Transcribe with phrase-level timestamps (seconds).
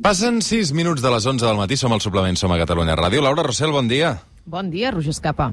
[0.00, 3.20] Passen 6 minuts de les 11 del matí, som al suplement, som a Catalunya Ràdio.
[3.20, 4.14] Laura Rossell, bon dia.
[4.48, 5.52] Bon dia, Roger Escapa.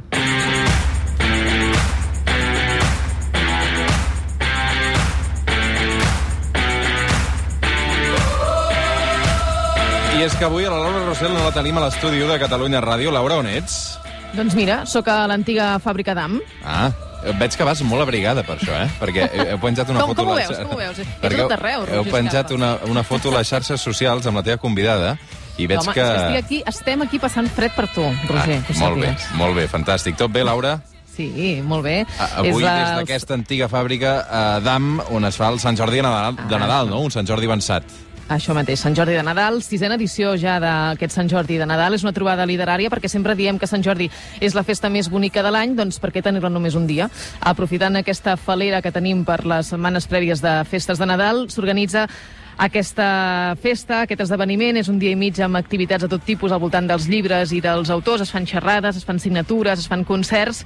[10.15, 12.79] I és que avui a la Laura Rossell no la tenim a l'estudi de Catalunya
[12.81, 13.11] Ràdio.
[13.11, 13.99] Laura, on ets?
[14.39, 16.39] Doncs mira, sóc a l'antiga fàbrica d'AM.
[16.63, 16.93] Ah,
[17.39, 18.89] veig que vas molt abrigada per això, eh?
[18.99, 20.23] Perquè heu penjat una Com- foto...
[20.23, 20.97] com ho a veus, com ho veus?
[21.23, 24.37] Perquè a tot arreu, Heu Roger penjat una, una foto a les xarxes socials amb
[24.39, 25.17] la teva convidada
[25.57, 26.05] i veig Home, que...
[26.05, 29.55] estic aquí, estem aquí passant fred per tu, Roger, que ho Ah, molt bé, molt
[29.59, 30.15] bé, fantàstic.
[30.15, 30.77] Tot bé, Laura?
[31.19, 32.05] Sí, molt bé.
[32.17, 35.97] A- Avui, És des d'aquesta antiga fàbrica eh, d'AM, on es fa el Sant Jordi
[35.99, 36.59] de Nadal, de Ah.
[36.63, 37.01] Nadal, no?
[37.03, 37.83] Un Sant Jordi avançat.
[38.29, 41.95] Això mateix, Sant Jordi de Nadal, sisena edició ja d'aquest Sant Jordi de Nadal.
[41.97, 44.05] És una trobada literària perquè sempre diem que Sant Jordi
[44.39, 47.09] és la festa més bonica de l'any, doncs per què tenir-la només un dia?
[47.41, 52.05] Aprofitant aquesta falera que tenim per les setmanes prèvies de festes de Nadal, s'organitza
[52.59, 56.59] aquesta festa, aquest esdeveniment, és un dia i mig amb activitats de tot tipus al
[56.59, 60.65] voltant dels llibres i dels autors, es fan xerrades, es fan signatures, es fan concerts,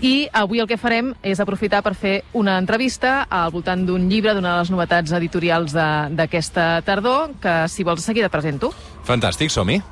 [0.00, 4.34] i avui el que farem és aprofitar per fer una entrevista al voltant d'un llibre,
[4.34, 8.72] d'una de les novetats editorials d'aquesta tardor, que si vols de seguida presento.
[9.04, 9.82] Fantàstic, som-hi.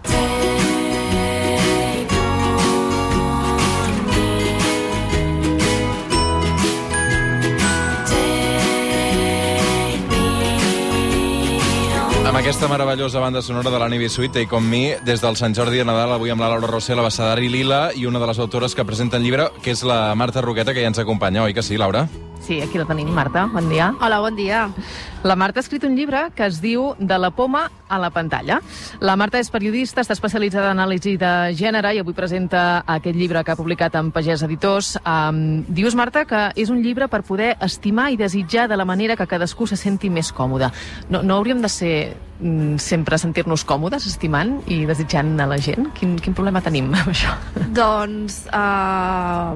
[12.63, 15.87] Aquesta meravellosa banda sonora de l'Annie Suite, i com mi, des del Sant Jordi de
[15.89, 18.85] Nadal, avui amb la Laura Rossell, la Bassadari Lila, i una de les autores que
[18.87, 21.75] presenta el llibre, que és la Marta Roqueta, que ja ens acompanya, oi que sí,
[21.75, 22.07] Laura?
[22.43, 23.47] Sí, aquí la tenim, Marta.
[23.47, 23.93] Bon dia.
[24.01, 24.69] Hola, bon dia.
[25.23, 28.57] La Marta ha escrit un llibre que es diu De la poma a la pantalla.
[28.99, 33.45] La Marta és periodista, està especialitzada en anàlisi de gènere i avui presenta aquest llibre
[33.45, 34.97] que ha publicat en Pagès Editors.
[35.07, 39.15] Um, dius, Marta, que és un llibre per poder estimar i desitjar de la manera
[39.15, 40.73] que cadascú se senti més còmode.
[41.15, 41.95] No, no hauríem de ser
[42.41, 45.93] mm, sempre sentir-nos còmodes estimant i desitjant a la gent?
[45.95, 47.37] Quin, quin problema tenim amb això?
[47.79, 49.55] Doncs, uh,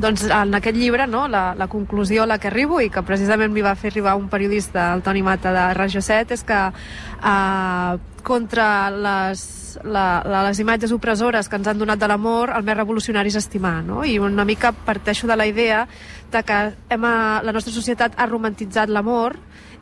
[0.00, 3.52] doncs en aquest llibre, no, la, la conclusió a la que arribo i que precisament
[3.54, 7.98] m'hi va fer arribar un periodista, el Toni Mata de Rajo 7, és que uh,
[8.22, 9.42] contra les,
[9.84, 13.38] la, la, les imatges opressores que ens han donat de l'amor, el més revolucionari és
[13.40, 14.04] estimar, no?
[14.04, 15.86] I una mica parteixo de la idea
[16.32, 16.58] de que
[16.90, 19.38] hem, uh, la nostra societat ha romantitzat l'amor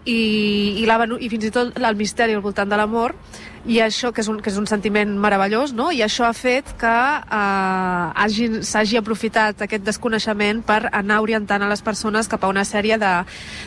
[0.06, 3.16] i, i, la, i fins i tot el misteri al voltant de l'amor
[3.66, 5.88] i això que és un, que és un sentiment meravellós no?
[5.90, 6.92] i això ha fet que
[7.26, 12.98] eh, s'hagi aprofitat aquest desconeixement per anar orientant a les persones cap a una sèrie
[13.02, 13.12] de,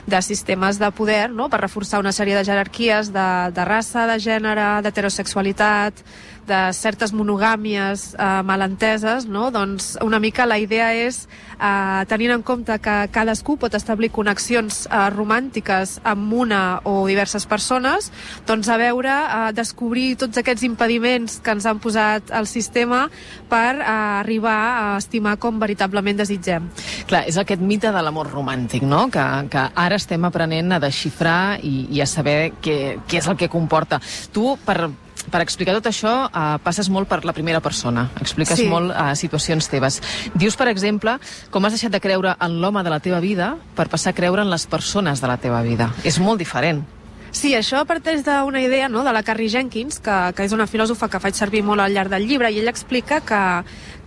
[0.08, 1.50] de sistemes de poder no?
[1.52, 6.04] per reforçar una sèrie de jerarquies de, de raça, de gènere, d'heterosexualitat
[6.50, 9.50] de certes monogàmies eh, malenteses, no?
[9.54, 11.28] doncs una mica la idea és,
[11.60, 17.46] eh, tenint en compte que cadascú pot establir connexions eh, romàntiques amb una o diverses
[17.50, 18.10] persones,
[18.50, 23.06] doncs a veure, eh, descobrir tots aquests impediments que ens han posat al sistema
[23.50, 23.86] per eh,
[24.24, 26.70] arribar a estimar com veritablement desitgem.
[27.10, 29.06] Clar, és aquest mite de l'amor romàntic, no?
[29.14, 33.38] Que, que ara estem aprenent a desxifrar i, i a saber què, què és el
[33.38, 34.02] que comporta.
[34.34, 34.90] Tu, per,
[35.30, 38.10] per explicar tot això, uh, passes molt per la primera persona.
[38.22, 38.68] Expliques Sí.
[38.68, 40.02] molt uh, situacions teves.
[40.34, 41.18] Dius, per exemple,
[41.52, 44.42] com has deixat de creure en l'home de la teva vida per passar a creure
[44.42, 45.94] en les persones de la teva vida.
[46.04, 46.86] És molt diferent.
[47.32, 51.12] Sí, això parteix d'una idea no, de la Carrie Jenkins, que, que és una filòsofa
[51.14, 53.42] que faig servir molt al llarg del llibre, i ella explica que,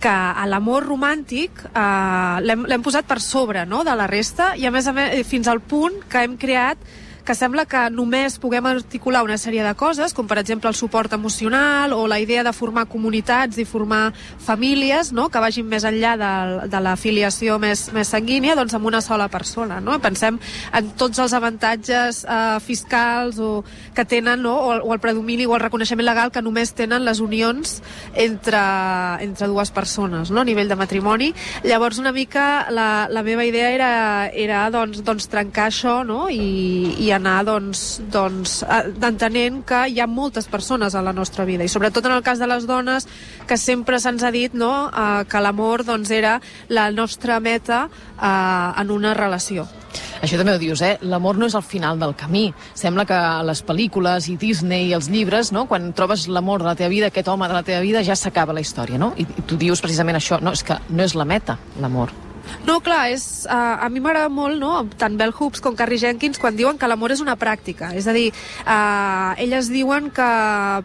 [0.03, 4.67] que a l'amor romàntic eh, l'hem l'hem posat per sobre no, de la resta, i
[4.67, 6.83] a més a més fins al punt que hem creat
[7.23, 11.13] que sembla que només puguem articular una sèrie de coses, com per exemple el suport
[11.15, 14.11] emocional o la idea de formar comunitats i formar
[14.43, 15.29] famílies no?
[15.31, 16.33] que vagin més enllà de,
[16.67, 19.79] de la filiació més, més sanguínia doncs amb una sola persona.
[19.79, 19.95] No?
[20.03, 20.39] Pensem
[20.75, 23.63] en tots els avantatges eh, fiscals o
[23.95, 24.57] que tenen no?
[24.59, 27.79] o, o el predomini o el reconeixement legal que només tenen les unions
[28.13, 28.65] entre,
[29.23, 30.43] entre dues persones no?
[30.43, 31.31] a nivell de matrimoni.
[31.63, 33.93] Llavors una mica la, la meva idea era,
[34.27, 36.27] era doncs, doncs trencar això no?
[36.27, 41.45] I, i anar doncs, doncs, eh, entenent que hi ha moltes persones a la nostra
[41.45, 43.07] vida i sobretot en el cas de les dones
[43.47, 44.89] que sempre se'ns ha dit no?
[44.89, 46.39] eh, que l'amor doncs, era
[46.69, 49.67] la nostra meta eh, en una relació.
[50.23, 50.93] Això també ho dius, eh?
[51.03, 52.45] L'amor no és el final del camí.
[52.79, 55.65] Sembla que a les pel·lícules i Disney i els llibres, no?
[55.67, 58.55] quan trobes l'amor de la teva vida, aquest home de la teva vida, ja s'acaba
[58.55, 59.13] la història, no?
[59.19, 62.22] I, I tu dius precisament això, no, és que no és la meta, l'amor.
[62.67, 64.73] No, clar, és, uh, a mi m'agrada molt, no?
[64.99, 67.91] tant Bell Hoops com Carrie Jenkins, quan diuen que l'amor és una pràctica.
[67.97, 68.29] És a dir,
[68.63, 70.29] uh, elles diuen que,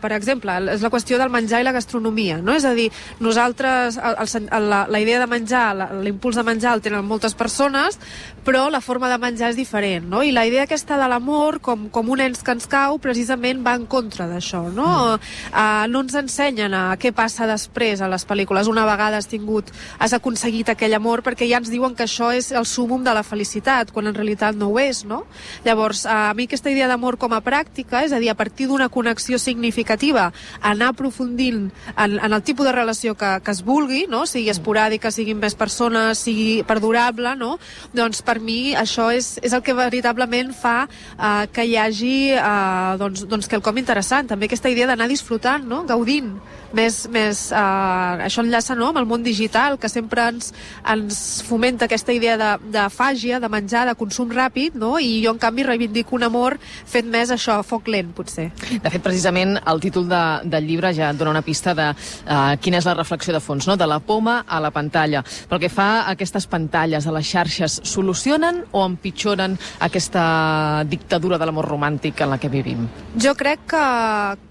[0.02, 2.40] per exemple, és la qüestió del menjar i la gastronomia.
[2.43, 2.55] No?
[2.55, 2.88] És a dir,
[3.20, 5.66] nosaltres, el, el, la, la idea de menjar,
[6.02, 7.99] l'impuls de menjar el tenen moltes persones,
[8.46, 10.08] però la forma de menjar és diferent.
[10.08, 10.22] No?
[10.25, 13.76] I la idea aquesta de l'amor, com, com un ens que ens cau, precisament va
[13.78, 14.64] en contra d'això.
[14.72, 14.88] No?
[14.88, 15.34] Mm.
[15.52, 18.70] Uh, no ens ensenyen a què passa després a les pel·lícules.
[18.70, 22.50] Una vegada has tingut, has aconseguit aquell amor, perquè ja ens diuen que això és
[22.53, 25.25] el súmum de la felicitat, quan en realitat no ho és, no?
[25.65, 28.89] Llavors, a mi aquesta idea d'amor com a pràctica, és a dir, a partir d'una
[28.89, 30.29] connexió significativa,
[30.61, 34.25] anar aprofundint en, en el tipus de relació que, que es vulgui, no?
[34.27, 37.56] sigui esporàdica, siguin més persones, sigui perdurable, no?
[37.97, 42.97] doncs per mi això és, és el que veritablement fa uh, que hi hagi uh,
[43.00, 44.29] doncs, doncs quelcom interessant.
[44.29, 45.85] També aquesta idea d'anar disfrutant, no?
[45.89, 46.35] gaudint
[46.73, 50.53] més, més uh, això enllaça no, amb el món digital, que sempre ens,
[50.89, 54.96] ens fomenta aquesta idea de, de fàgia, de menjar, de consum ràpid, no?
[54.99, 58.49] i jo, en canvi, reivindico un amor fet més això, foc lent, potser.
[58.69, 62.55] De fet, precisament, el títol de, del llibre ja et dona una pista de uh,
[62.62, 63.76] quina és la reflexió de fons, no?
[63.79, 65.25] de la poma a la pantalla.
[65.49, 71.49] Pel que fa a aquestes pantalles, a les xarxes, solucionen o empitjoren aquesta dictadura de
[71.49, 72.87] l'amor romàntic en la que vivim?
[73.20, 73.85] Jo crec que,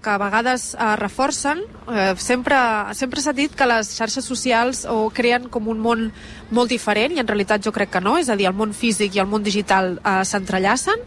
[0.02, 2.56] que a vegades uh, reforcen eh, sempre,
[2.94, 6.08] sempre s'ha dit que les xarxes socials o creen com un món
[6.50, 6.77] molt diferent
[7.12, 9.26] i en realitat jo crec que no, és a dir, el món físic i el
[9.26, 11.04] món digital eh, s'entrellacen.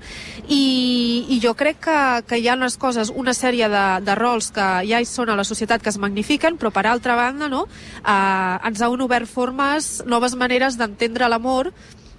[0.48, 4.52] I, i jo crec que, que hi ha unes coses, una sèrie de, de rols
[4.52, 7.66] que ja hi són a la societat que es magnifiquen, però per altra banda no,
[8.02, 11.72] eh, ens han obert formes, noves maneres d'entendre l'amor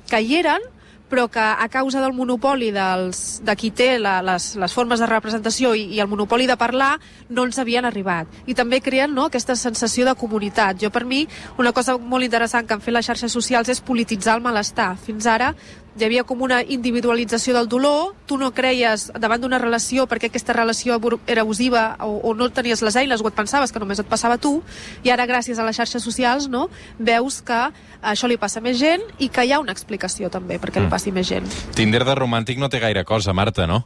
[0.09, 0.65] que hi eren,
[1.13, 5.09] però que a causa del monopoli dels, de qui té la, les, les formes de
[5.11, 6.95] representació i, i el monopoli de parlar
[7.29, 8.31] no ens havien arribat.
[8.49, 10.81] I també creen no, aquesta sensació de comunitat.
[10.81, 11.27] Jo, per mi,
[11.61, 14.95] una cosa molt interessant que han fet les xarxes socials és polititzar el malestar.
[15.05, 15.53] Fins ara
[15.99, 20.55] hi havia com una individualització del dolor, tu no creies davant d'una relació perquè aquesta
[20.57, 24.09] relació era abusiva o, o no tenies les eines o et pensaves que només et
[24.09, 24.61] passava a tu,
[25.05, 26.69] i ara gràcies a les xarxes socials no,
[26.99, 27.61] veus que
[28.01, 30.87] això li passa a més gent i que hi ha una explicació també perquè mm.
[30.87, 31.49] li passi més gent.
[31.77, 33.85] Tinder de romàntic no té gaire cosa, Marta, no?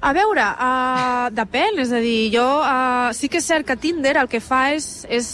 [0.00, 4.16] A veure, uh, depèn, és a dir, jo uh, sí que és cert que Tinder
[4.20, 5.28] el que fa és, és,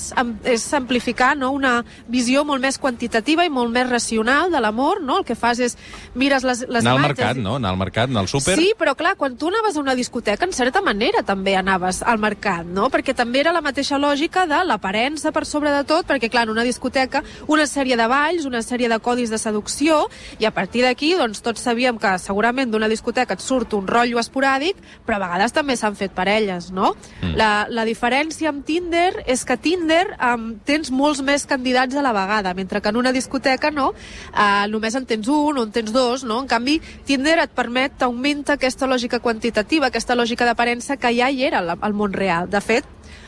[0.48, 1.80] és amplificar no, una
[2.10, 5.18] visió molt més quantitativa i molt més racional de l'amor, no?
[5.20, 5.76] El que fas és
[6.14, 7.56] mires les, les anar al mercat, no?
[7.60, 8.56] Anar al mercat, anar al súper...
[8.60, 12.22] Sí, però clar, quan tu anaves a una discoteca, en certa manera també anaves al
[12.22, 12.88] mercat, no?
[12.92, 16.56] Perquè també era la mateixa lògica de l'aparença per sobre de tot, perquè clar, en
[16.56, 20.06] una discoteca una sèrie de balls, una sèrie de codis de seducció,
[20.38, 24.20] i a partir d'aquí, doncs, tots sabíem que segurament d'una discoteca et surt un rotllo
[24.22, 24.76] esporàdic esporàdic,
[25.06, 26.94] però a vegades també s'han fet parelles, no?
[27.22, 27.34] Mm.
[27.36, 32.12] La, la diferència amb Tinder és que Tinder um, tens molts més candidats a la
[32.12, 35.92] vegada, mentre que en una discoteca no, uh, només en tens un o en tens
[35.92, 36.40] dos, no?
[36.42, 41.44] En canvi, Tinder et permet, t'augmenta aquesta lògica quantitativa, aquesta lògica d'aparença que ja hi
[41.44, 42.48] era al món real.
[42.50, 42.84] De fet,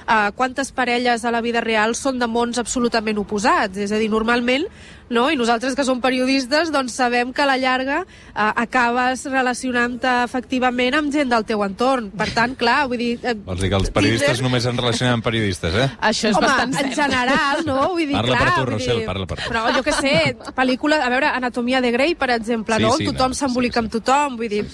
[0.08, 3.78] uh, quantes parelles a la vida real són de mons absolutament oposats.
[3.78, 4.66] És a dir, normalment
[5.08, 5.26] no?
[5.30, 10.96] I nosaltres que som periodistes doncs sabem que a la llarga eh, acabes relacionant-te efectivament
[10.98, 12.10] amb gent del teu entorn.
[12.14, 13.12] Per tant, clar, vull dir...
[13.22, 14.48] Eh, Vols dir que els periodistes Tinder...
[14.48, 15.88] només en relacionen amb periodistes, eh?
[16.10, 17.78] Això és Home, bastant en general, no?
[17.94, 19.08] Vull dir, parla clar, per tu, Rossell, dir...
[19.08, 19.48] parla per tu.
[19.52, 20.14] Però jo que sé,
[20.56, 22.94] pel·lícula, a veure, Anatomia de Grey, per exemple, sí, no?
[22.98, 23.84] Sí, tothom no, s'embolica sí, sí.
[23.84, 24.64] amb tothom, vull dir,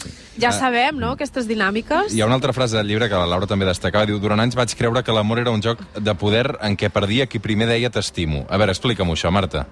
[0.40, 2.14] ja ah, sabem, no?, aquestes dinàmiques.
[2.14, 4.58] Hi ha una altra frase del llibre que la Laura també destacava, diu, durant anys
[4.58, 7.92] vaig creure que l'amor era un joc de poder en què perdia qui primer deia
[7.92, 8.46] t'estimo.
[8.48, 9.66] A veure, explica'm això, Marta.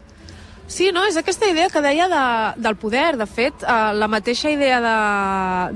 [0.68, 2.24] Sí, no, és aquesta idea que deia de,
[2.60, 3.16] del poder.
[3.16, 4.96] De fet, eh, la mateixa idea de,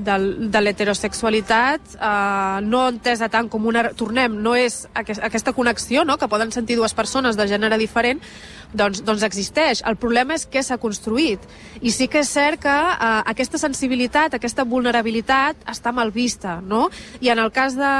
[0.05, 0.17] de,
[0.53, 3.87] de l'heterosexualitat, eh, no entesa tant com una...
[3.97, 6.19] Tornem, no és aquest, aquesta connexió no?
[6.21, 8.21] que poden sentir dues persones de gènere diferent,
[8.69, 9.81] doncs, doncs existeix.
[9.81, 11.41] El problema és que s'ha construït.
[11.81, 16.91] I sí que és cert que eh, aquesta sensibilitat, aquesta vulnerabilitat està mal vista, no?
[17.17, 17.95] I en el cas de...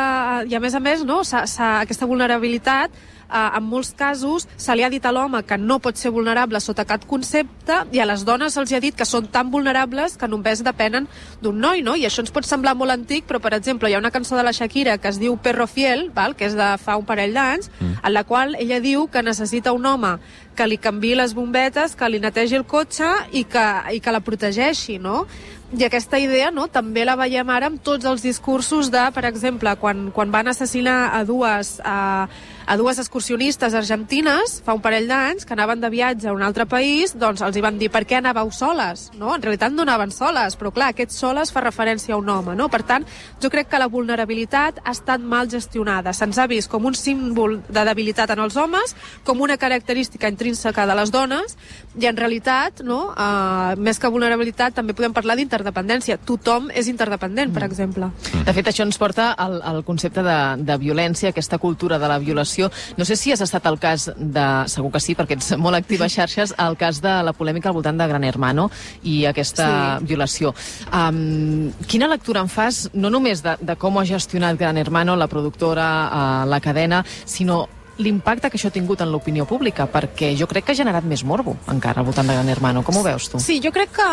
[0.46, 2.94] I a més a més, no, s ha, s ha, aquesta vulnerabilitat
[3.30, 6.86] en molts casos se li ha dit a l'home que no pot ser vulnerable sota
[6.86, 10.64] cap concepte i a les dones se'ls ha dit que són tan vulnerables que només
[10.64, 11.08] depenen
[11.42, 11.96] d'un noi, no?
[11.96, 14.44] I això ens pot semblar molt antic, però, per exemple, hi ha una cançó de
[14.46, 16.36] la Shakira que es diu Perro Fiel, val?
[16.36, 18.00] que és de fa un parell d'anys, mm.
[18.04, 20.18] en la qual ella diu que necessita un home
[20.56, 24.22] que li canvi les bombetes, que li netegi el cotxe i que, i que la
[24.22, 25.26] protegeixi, no?
[25.74, 29.72] I aquesta idea no, també la veiem ara amb tots els discursos de, per exemple,
[29.82, 32.28] quan, quan van assassinar a dues, a,
[32.66, 36.68] a dues excursionistes argentines fa un parell d'anys que anaven de viatge a un altre
[36.70, 39.08] país, doncs els hi van dir per què anàveu soles?
[39.18, 39.32] No?
[39.34, 42.54] En realitat no anaven soles, però clar, aquest soles fa referència a un home.
[42.60, 42.70] No?
[42.70, 43.08] Per tant,
[43.42, 46.14] jo crec que la vulnerabilitat ha estat mal gestionada.
[46.14, 48.94] Se'ns ha vist com un símbol de debilitat en els homes,
[49.26, 51.58] com una característica intrínseca de les dones,
[51.98, 56.18] i en realitat, no, uh, més que vulnerabilitat, també podem parlar d'interdependència.
[56.18, 57.70] Tothom és interdependent, per mm.
[57.72, 58.10] exemple.
[58.46, 62.20] De fet, això ens porta al, al concepte de, de violència, aquesta cultura de la
[62.20, 62.70] violació.
[62.98, 64.48] No sé si has estat el cas de...
[64.74, 67.78] Segur que sí, perquè ets molt activa a xarxes, el cas de la polèmica al
[67.78, 68.70] voltant de Gran Hermano
[69.04, 69.68] i aquesta
[70.00, 70.10] sí.
[70.10, 70.54] violació.
[70.92, 75.30] Um, quina lectura en fas, no només de, de com ha gestionat Gran Hermano, la
[75.32, 77.64] productora, uh, la cadena, sinó
[77.98, 81.24] l'impacte que això ha tingut en l'opinió pública, perquè jo crec que ha generat més
[81.28, 82.84] morbo encara al voltant de Gran Hermano.
[82.84, 83.42] Com ho veus tu?
[83.44, 84.10] Sí, jo crec que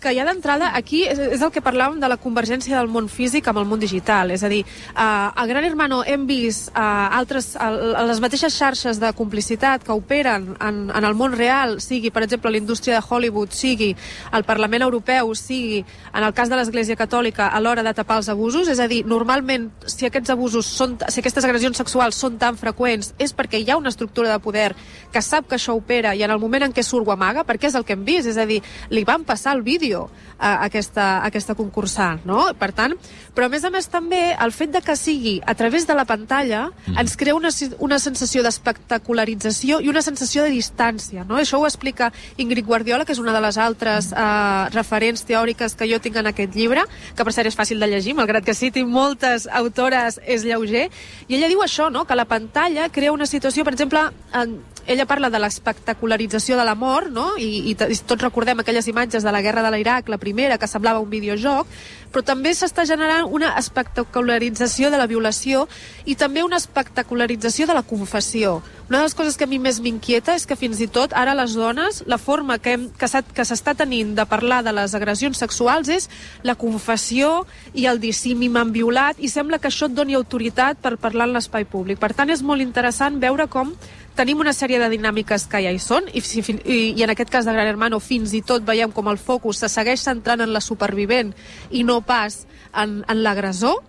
[0.00, 3.46] que ja d'entrada aquí és, és el que parlàvem de la convergència del món físic
[3.50, 4.32] amb el món digital.
[4.32, 6.80] És a dir, uh, a Gran Hermano hem vist uh,
[7.20, 12.10] altres, uh, les mateixes xarxes de complicitat que operen en, en el món real, sigui,
[12.10, 13.92] per exemple, la indústria de Hollywood, sigui
[14.32, 18.32] el Parlament Europeu, sigui, en el cas de l'Església Catòlica, a l'hora de tapar els
[18.32, 18.72] abusos.
[18.72, 23.12] És a dir, normalment, si aquests abusos són, si aquestes agressions sexuals són tan freqüents,
[23.20, 24.72] és perquè hi ha una estructura de poder
[25.12, 27.68] que sap que això opera i en el moment en què surt ho amaga, perquè
[27.68, 28.30] és el que hem vist.
[28.30, 32.46] És a dir, li van passar el vídeo a aquesta, a aquesta concursant, no?
[32.58, 32.94] Per tant,
[33.34, 36.06] però a més a més també el fet de que sigui a través de la
[36.08, 36.96] pantalla mm.
[37.02, 41.36] ens crea una, una sensació d'espectacularització i una sensació de distància, no?
[41.40, 45.88] Això ho explica Ingrid Guardiola, que és una de les altres eh, referents teòriques que
[45.90, 48.84] jo tinc en aquest llibre, que per cert és fàcil de llegir, malgrat que citi
[48.84, 50.88] moltes autores és lleuger,
[51.28, 52.06] i ella diu això, no?
[52.08, 56.74] que la pantalla crea una situació, per exemple, en, ella parla de l'espectacularització de la
[56.74, 57.30] mort, no?
[57.38, 61.02] I, i, tots recordem aquelles imatges de la guerra de l'Iraq, la primera, que semblava
[61.02, 61.68] un videojoc,
[62.10, 65.66] però també s'està generant una espectacularització de la violació
[66.04, 68.60] i també una espectacularització de la confessió.
[68.90, 71.36] Una de les coses que a mi més m'inquieta és que fins i tot ara
[71.38, 75.88] les dones, la forma que, hem, que s'està tenint de parlar de les agressions sexuals
[75.94, 76.08] és
[76.42, 80.82] la confessió i el dir sí, m'han violat i sembla que això et doni autoritat
[80.82, 82.00] per parlar en l'espai públic.
[82.02, 83.70] Per tant, és molt interessant veure com
[84.18, 87.46] tenim una sèrie de dinàmiques que ja hi són i, i, i en aquest cas
[87.48, 90.62] de Gran Hermano fins i tot veiem com el focus se segueix centrant en la
[90.64, 91.32] supervivent
[91.70, 93.80] i no pas en, en l'agressor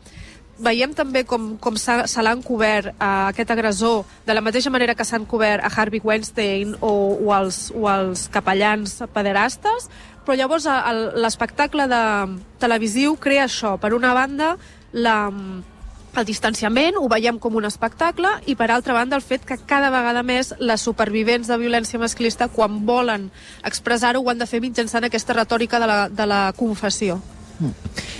[0.61, 4.95] veiem també com, com se, se l'han cobert a aquest agressor de la mateixa manera
[4.95, 9.89] que s'han cobert a Harvey Weinstein o, o, els, o els capellans pederastes,
[10.25, 10.67] però llavors
[11.17, 12.03] l'espectacle de
[12.61, 13.77] televisiu crea això.
[13.81, 14.53] Per una banda,
[14.93, 15.17] la,
[16.17, 19.91] el distanciament ho veiem com un espectacle i per altra banda el fet que cada
[19.93, 23.29] vegada més les supervivents de violència masclista quan volen
[23.67, 27.21] expressar-ho ho han de fer mitjançant aquesta retòrica de la, de la confessió.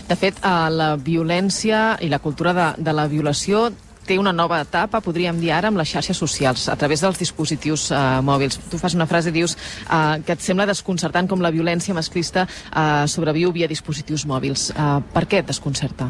[0.07, 3.69] De fet, la violència i la cultura de, de la violació
[4.05, 7.89] té una nova etapa, podríem dir ara, amb les xarxes socials, a través dels dispositius
[7.93, 8.57] eh, mòbils.
[8.71, 9.55] Tu fas una frase, dius,
[9.85, 14.71] eh, que et sembla desconcertant com la violència masclista eh, sobreviu via dispositius mòbils.
[14.73, 16.09] Eh, per què et desconcerta?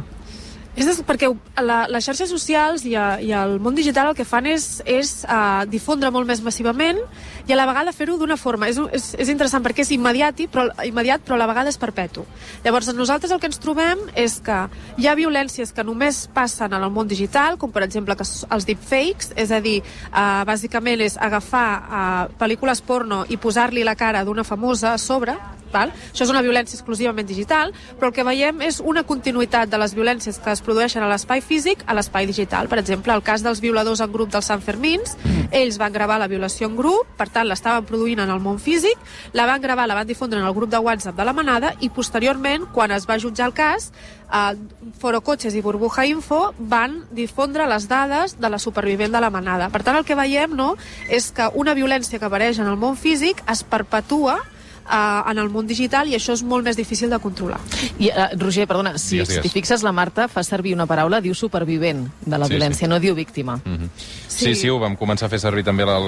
[0.71, 1.27] És perquè
[1.59, 5.25] la, les xarxes socials i, a, i el món digital el que fan és, és
[5.27, 7.01] uh, difondre molt més massivament
[7.43, 8.69] i a la vegada fer-ho d'una forma.
[8.71, 12.23] És, és, és interessant perquè és immediat però, immediat, però a la vegada és perpetu.
[12.63, 14.63] Llavors, nosaltres el que ens trobem és que
[14.95, 18.67] hi ha violències que només passen en el món digital, com per exemple que els
[18.69, 19.81] deepfakes, és a dir,
[20.13, 25.35] uh, bàsicament és agafar uh, pel·lícules porno i posar-li la cara d'una famosa a sobre,
[25.73, 25.93] Val?
[26.11, 29.95] Això és una violència exclusivament digital, però el que veiem és una continuïtat de les
[29.97, 32.69] violències que es produeixen a l'espai físic a l'espai digital.
[32.71, 35.51] Per exemple, el cas dels violadors en grup dels Sant Fermins, mm.
[35.61, 38.99] ells van gravar la violació en grup, per tant l'estaven produint en el món físic,
[39.33, 41.89] la van gravar, la van difondre en el grup de WhatsApp de la manada i
[41.89, 43.91] posteriorment, quan es va jutjar el cas,
[44.31, 44.55] eh,
[44.99, 49.69] Foro Cotxes i Burbuja Info van difondre les dades de la supervivent de la manada.
[49.69, 50.75] Per tant, el que veiem no,
[51.09, 54.39] és que una violència que apareix en el món físic es perpetua
[54.85, 57.59] eh, en el món digital i això és molt més difícil de controlar.
[57.97, 59.45] I, uh, Roger, perdona, si, digues, digues.
[59.45, 62.91] si fixes la Marta fa servir una paraula, diu supervivent de la sí, violència, sí.
[62.91, 63.57] no diu víctima.
[63.63, 63.89] Mm -hmm.
[64.27, 64.45] sí.
[64.45, 65.83] sí, sí, ho vam començar a fer servir també.
[65.83, 66.07] El,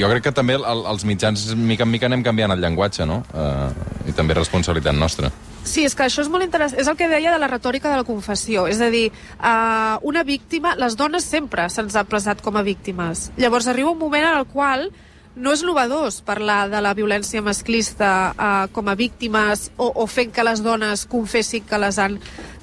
[0.00, 3.24] jo crec que també el, els mitjans, mica en mica, anem canviant el llenguatge, no?
[3.34, 5.30] Uh, I també responsabilitat nostra.
[5.64, 6.80] Sí, és que això és molt interessant.
[6.80, 8.66] És el que deia de la retòrica de la confessió.
[8.66, 10.74] És a dir, uh, una víctima...
[10.76, 13.30] Les dones sempre se'ns ha presat com a víctimes.
[13.36, 14.90] Llavors arriba un moment en el qual
[15.34, 20.32] no és novedós parlar de la violència masclista eh, com a víctimes o, o fent
[20.34, 22.18] que les dones confessin que les han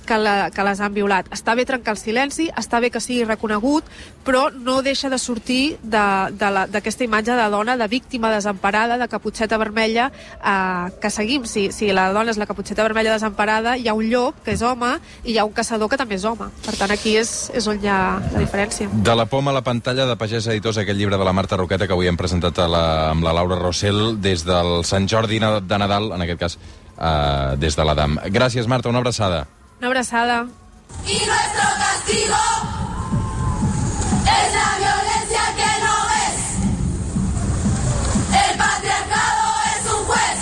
[0.09, 1.29] que, la, que les han violat.
[1.35, 3.85] Està bé trencar el silenci, està bé que sigui reconegut,
[4.25, 10.09] però no deixa de sortir d'aquesta imatge de dona, de víctima desemparada, de caputxeta vermella,
[10.39, 11.45] eh, que seguim.
[11.45, 14.65] Si, si la dona és la caputxeta vermella desemparada, hi ha un llop, que és
[14.65, 16.49] home, i hi ha un caçador, que també és home.
[16.65, 18.01] Per tant, aquí és, és on hi ha
[18.33, 18.89] la diferència.
[18.89, 21.87] De la poma a la pantalla de Pagès Editors, aquest llibre de la Marta Roqueta
[21.87, 25.77] que avui hem presentat a la, amb la Laura Rossell des del Sant Jordi de
[25.77, 28.19] Nadal, en aquest cas eh, des de l'Adam.
[28.33, 29.45] Gràcies, Marta, una abraçada.
[29.79, 30.47] Una abraçada.
[31.05, 32.35] Y nuestro castigo
[34.25, 36.39] es la violencia que no ves.
[38.49, 39.45] El patriarcado
[39.75, 40.41] es un juez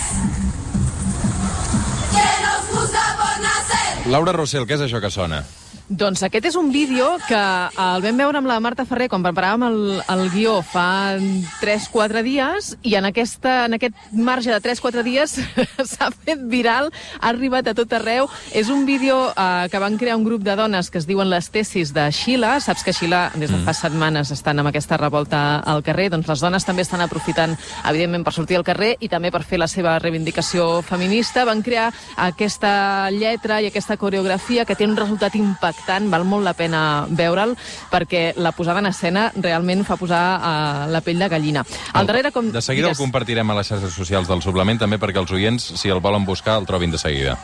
[2.10, 4.06] que nos juzga por nacer.
[4.10, 5.44] Laura Rossell, què és això que sona?
[5.88, 7.38] Doncs aquest és un vídeo que
[7.80, 9.78] el vam veure amb la Marta Ferrer quan preparàvem el,
[10.12, 11.16] el guió fa
[11.62, 15.38] 3-4 dies i en, aquesta, en aquest marge de 3-4 dies
[15.90, 18.28] s'ha fet viral, ha arribat a tot arreu.
[18.52, 21.48] És un vídeo eh, que van crear un grup de dones que es diuen les
[21.48, 22.58] tesis de Xila.
[22.60, 23.80] Saps que Xila des de fa mm.
[23.80, 26.10] setmanes estan amb aquesta revolta al carrer.
[26.12, 27.56] Doncs les dones també estan aprofitant,
[27.88, 31.48] evidentment, per sortir al carrer i també per fer la seva reivindicació feminista.
[31.48, 31.88] Van crear
[32.28, 37.06] aquesta lletra i aquesta coreografia que té un resultat impactant impactant, val molt la pena
[37.08, 37.54] veure'l,
[37.90, 41.64] perquè la posada en escena realment fa posar uh, la pell de gallina.
[41.94, 42.50] Al darrere, com...
[42.52, 42.98] De seguida Digues...
[42.98, 46.26] el compartirem a les xarxes socials del suplement, també perquè els oients, si el volen
[46.26, 47.38] buscar, el trobin de seguida.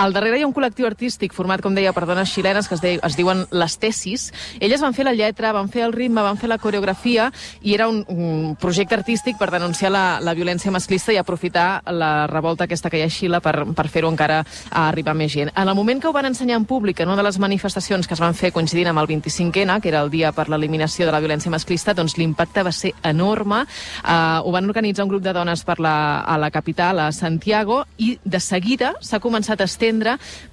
[0.00, 2.80] Al darrere hi ha un col·lectiu artístic format, com deia, per dones xilenes que es,
[2.80, 4.30] de, es diuen les Tesis.
[4.56, 7.26] Elles van fer la lletra, van fer el ritme, van fer la coreografia
[7.60, 12.24] i era un, un projecte artístic per denunciar la, la violència masclista i aprofitar la
[12.30, 14.38] revolta aquesta que hi ha a Xile per, per fer-ho encara
[14.70, 15.52] a arribar més gent.
[15.52, 18.16] En el moment que ho van ensenyar en públic en una de les manifestacions que
[18.16, 21.20] es van fer coincidint amb el 25N, que era el dia per l'eliminació de la
[21.20, 23.66] violència masclista, doncs l'impacte va ser enorme.
[24.00, 27.82] Uh, ho van organitzar un grup de dones per la, a la capital, a Santiago,
[28.00, 29.89] i de seguida s'ha començat a estendre,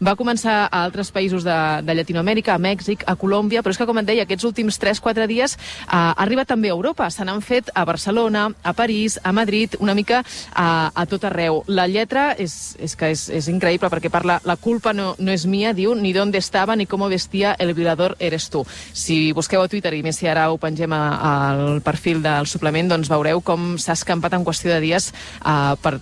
[0.02, 3.88] va començar a altres països de, de Llatinoamèrica, a Mèxic, a Colòmbia, però és que,
[3.90, 7.10] com et deia, aquests últims 3-4 dies eh, ha arribat també a Europa.
[7.14, 11.64] Se n'han fet a Barcelona, a París, a Madrid, una mica a, a tot arreu.
[11.68, 15.46] La lletra és, és que és, és increïble perquè parla la culpa no, no és
[15.50, 18.64] mia, diu, ni d'on estava ni com vestia el violador eres tu.
[18.94, 23.12] Si busqueu a Twitter, i més si ara ho pengem al perfil del suplement, doncs
[23.12, 25.98] veureu com s'ha escampat en qüestió de dies uh, per,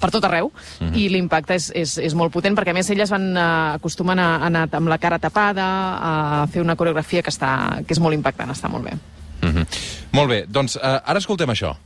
[0.00, 0.96] per tot arreu, mm -hmm.
[0.96, 4.36] i l'impacte és, és, és molt potent, perquè a més elles van uh, acostumen a,
[4.36, 5.66] a anar amb la cara tapada,
[6.42, 8.92] a fer una coreografia que, està, que és molt impactant, està molt bé.
[9.42, 9.66] Mm -hmm.
[10.12, 11.76] Molt bé, doncs uh, ara escoltem això.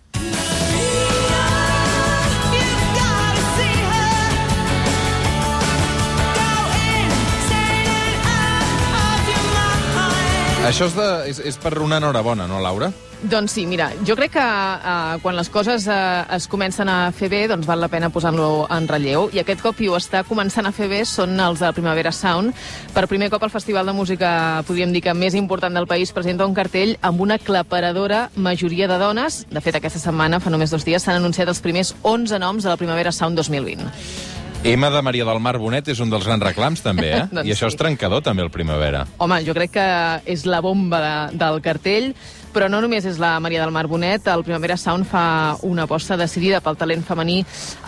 [10.65, 12.89] Això és, de, és, és per una enhorabona, no, Laura?
[13.25, 17.31] Doncs sí, mira, jo crec que uh, quan les coses uh, es comencen a fer
[17.33, 19.31] bé, doncs val la pena posar-lo en relleu.
[19.33, 22.53] I aquest cop qui ho està començant a fer bé són els de Primavera Sound.
[22.97, 24.29] Per primer cop el festival de música,
[24.69, 29.01] podríem dir que més important del país, presenta un cartell amb una claparadora majoria de
[29.01, 29.45] dones.
[29.53, 32.73] De fet, aquesta setmana, fa només dos dies, s'han anunciat els primers 11 noms de
[32.73, 34.34] la Primavera Sound 2020.
[34.65, 37.25] M de Maria del Mar Bonet és un dels grans reclams, també, eh?
[37.37, 37.75] doncs I això sí.
[37.75, 39.03] és trencador, també, el Primavera.
[39.21, 39.89] Home, jo crec que
[40.33, 42.15] és la bomba de, del cartell.
[42.55, 46.15] Però no només és la Maria del Mar Bonet, el Primavera Sound fa una aposta
[46.17, 47.41] decidida pel talent femení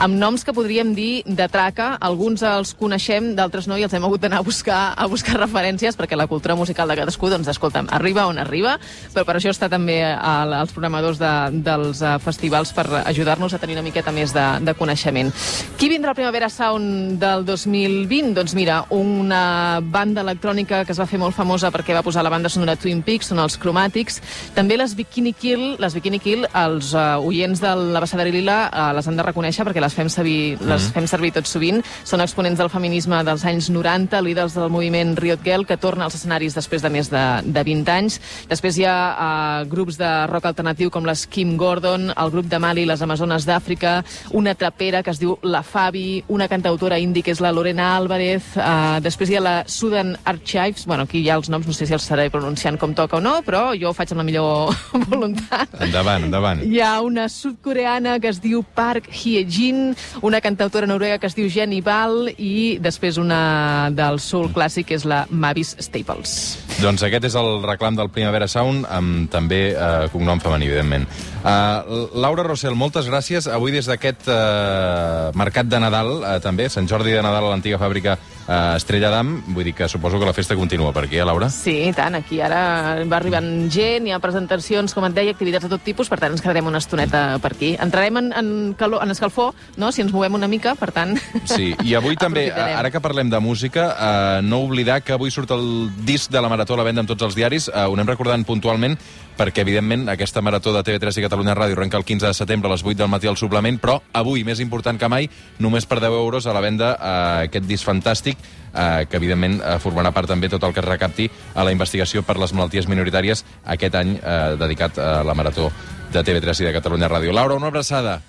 [0.02, 1.92] amb noms que podríem dir de traca.
[2.02, 5.94] Alguns els coneixem, d'altres no, i els hem hagut d'anar a buscar a buscar referències,
[5.94, 8.74] perquè la cultura musical de cadascú, doncs, escolta'm, arriba on arriba,
[9.14, 13.78] però per això està també als programadors de, dels uh, festivals per ajudar-nos a tenir
[13.78, 15.30] una miqueta més de, de coneixement.
[15.78, 18.34] Qui vindrà al Primavera Sound del 2020?
[18.36, 22.34] Doncs mira, una banda electrònica que es va fer molt famosa perquè va posar la
[22.34, 24.20] banda sonora Twin Peaks, són els Cromàtics,
[24.56, 29.04] també les Bikini Kill, les Bikini Kill, els uh, oients de l'Abassada Lila uh, les
[29.04, 30.94] han de reconèixer perquè les fem, servir, les mm -hmm.
[30.94, 31.82] fem servir tot sovint.
[32.04, 36.14] Són exponents del feminisme dels anys 90, líders del moviment Riot Girl, que torna als
[36.14, 38.20] escenaris després de més de, de 20 anys.
[38.48, 42.58] Després hi ha uh, grups de rock alternatiu com les Kim Gordon, el grup de
[42.58, 47.32] Mali, les Amazones d'Àfrica, una trapera que es diu La Fabi, una cantautora indi que
[47.32, 51.36] és la Lorena Álvarez, uh, després hi ha la Sudan Archives, bueno, aquí hi ha
[51.36, 53.92] els noms, no sé si els estaré pronunciant com toca o no, però jo ho
[53.92, 54.45] faig amb la millor
[55.10, 55.72] voluntat.
[55.86, 56.62] Endavant, endavant.
[56.66, 59.94] Hi ha una sudcoreana que es diu Park Hye-jin,
[60.26, 64.98] una cantautora noruega que es diu Jenny Ball i després una del soul clàssic que
[64.98, 66.36] és la Mavis Staples.
[66.82, 71.06] Doncs aquest és el reclam del Primavera Sound amb també eh, cognom femení, evidentment.
[71.46, 73.46] Uh, Laura Rossell, moltes gràcies.
[73.46, 77.78] Avui des d'aquest uh, mercat de Nadal, uh, també, Sant Jordi de Nadal a l'antiga
[77.78, 78.16] fàbrica
[78.48, 81.48] eh, Estrella d'Am, vull dir que suposo que la festa continua per aquí, eh, Laura?
[81.50, 85.66] Sí, i tant, aquí ara va arribant gent, hi ha presentacions, com et deia, activitats
[85.66, 87.74] de tot tipus, per tant ens quedarem una estoneta per aquí.
[87.82, 91.16] Entrarem en, en, calor, en escalfor, no?, si ens movem una mica, per tant...
[91.44, 95.54] Sí, i avui també, ara que parlem de música, eh, no oblidar que avui surt
[95.56, 97.70] el disc de la Marató a la venda en tots els diaris.
[97.72, 98.98] Eh, ho anem recordant puntualment
[99.36, 102.74] perquè, evidentment, aquesta Marató de TV3 i Catalunya Ràdio arrenca el 15 de setembre a
[102.74, 106.16] les 8 del matí al suplement, però avui, més important que mai, només per 10
[106.18, 110.48] euros a la venda eh, aquest disc fantàstic eh, que, evidentment, eh, formarà part també
[110.52, 113.44] tot el que es recapti a la investigació per les malalties minoritàries
[113.76, 115.70] aquest any eh, dedicat a la Marató
[116.12, 117.34] de TV3 i de Catalunya Ràdio.
[117.36, 118.20] Laura, una abraçada.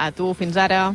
[0.00, 0.90] A tu, fins ara.